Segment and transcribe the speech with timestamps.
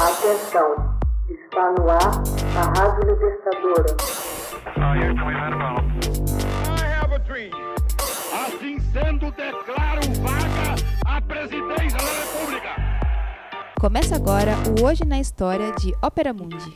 [0.00, 0.96] Atenção,
[1.28, 1.98] está no ar
[2.56, 3.96] a Rádio Libertadora.
[8.32, 12.76] Assim sendo, declaro vaga a presidência da República.
[13.80, 16.72] Começa agora o Hoje na História de Ópera Mundi.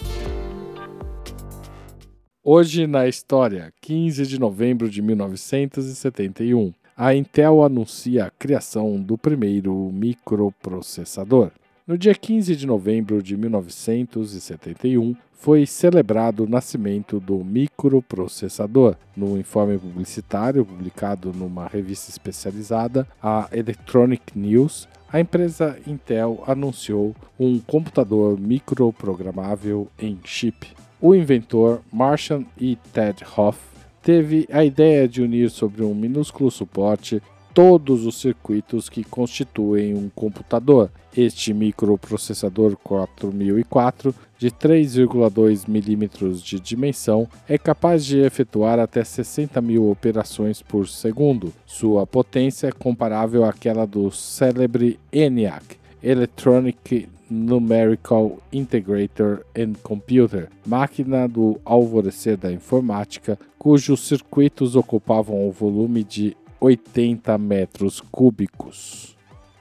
[2.42, 9.72] Hoje na história, 15 de novembro de 1971, a Intel anuncia a criação do primeiro
[9.92, 11.52] microprocessador.
[11.84, 18.94] No dia 15 de novembro de 1971, foi celebrado o nascimento do microprocessador.
[19.16, 27.58] No informe publicitário publicado numa revista especializada, a Electronic News, a empresa Intel anunciou um
[27.58, 30.68] computador microprogramável em chip.
[31.00, 32.78] O inventor Marshall E.
[32.92, 33.58] Ted Hoff
[34.00, 37.20] teve a ideia de unir sobre um minúsculo suporte
[37.54, 40.90] todos os circuitos que constituem um computador.
[41.14, 49.90] Este microprocessador 4004 de 3,2 mm de dimensão é capaz de efetuar até 60 mil
[49.90, 51.52] operações por segundo.
[51.66, 61.58] Sua potência é comparável àquela do célebre ENIAC, Electronic Numerical Integrator and Computer, máquina do
[61.64, 69.16] alvorecer da informática, cujos circuitos ocupavam o volume de 80 metros cúbicos.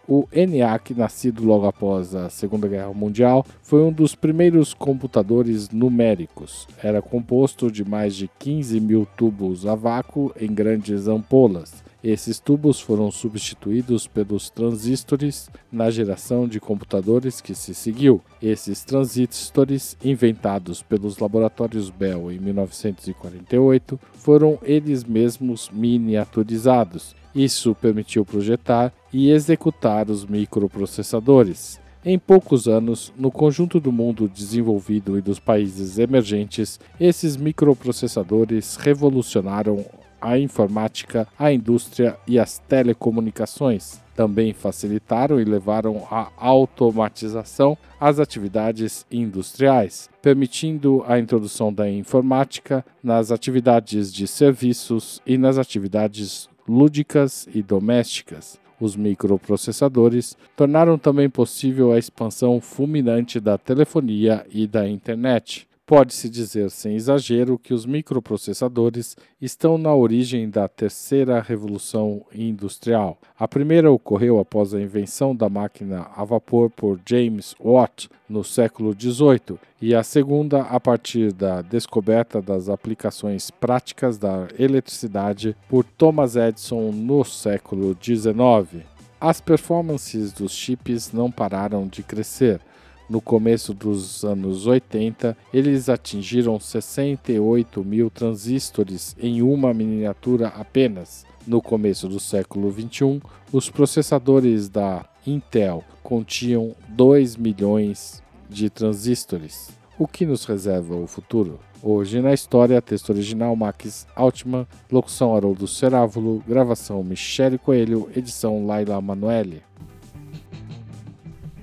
[0.07, 6.67] O ENIAC, nascido logo após a Segunda Guerra Mundial, foi um dos primeiros computadores numéricos.
[6.83, 12.80] Era composto de mais de 15 mil tubos a vácuo em grandes ampolas esses tubos
[12.80, 18.21] foram substituídos pelos transistores na geração de computadores que se seguiu.
[18.41, 27.16] Esses transistores, inventados pelos laboratórios Bell em 1948, foram eles mesmos miniaturizados.
[27.35, 31.79] Isso permitiu projetar e executar os microprocessadores.
[32.03, 39.85] Em poucos anos, no conjunto do mundo desenvolvido e dos países emergentes, esses microprocessadores revolucionaram
[40.22, 44.00] a informática, a indústria e as telecomunicações.
[44.16, 53.31] Também facilitaram e levaram à automatização as atividades industriais, permitindo a introdução da informática nas
[53.31, 58.59] atividades de serviços e nas atividades lúdicas e domésticas.
[58.79, 65.68] Os microprocessadores tornaram também possível a expansão fulminante da telefonia e da internet.
[65.86, 73.19] Pode-se dizer sem exagero que os microprocessadores estão na origem da terceira revolução industrial.
[73.38, 78.94] A primeira ocorreu após a invenção da máquina a vapor por James Watt no século
[78.97, 86.38] XVIII e a segunda a partir da descoberta das aplicações práticas da eletricidade por Thomas
[86.38, 88.86] Edison no século XIX.
[89.19, 92.62] As performances dos chips não pararam de crescer
[93.11, 101.25] no começo dos anos 80, eles atingiram 68 mil transistores em uma miniatura apenas.
[101.45, 103.19] No começo do século 21,
[103.51, 109.71] os processadores da Intel continham 2 milhões de transistores.
[110.00, 111.59] O que nos reserva o futuro?
[111.83, 119.01] Hoje na história, texto original Max Altman, locução Haroldo Cerávulo, gravação Michele Coelho, edição Laila
[119.01, 119.61] Manoeli.